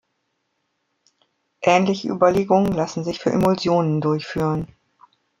[1.61, 4.67] Ähnliche Überlegungen lassen sich für Emulsionen durchführen.